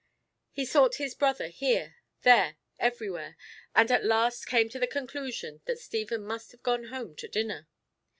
[0.49, 3.37] He sought his brother here, there, everywhere,
[3.75, 7.67] and at last came to the conclusion that Stephen must have gone home to dinner.